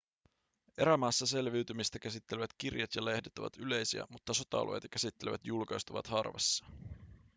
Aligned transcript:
erämaassa 0.77 1.25
selviytymistä 1.25 1.99
käsittelevät 1.99 2.49
kirjat 2.57 2.95
ja 2.95 3.05
lehdet 3.05 3.37
ovat 3.39 3.57
yleisiä 3.57 4.05
mutta 4.09 4.33
sota-alueita 4.33 4.87
käsittelevät 4.89 5.41
julkaisut 5.45 5.89
ovat 5.89 6.07
harvassa 6.07 6.65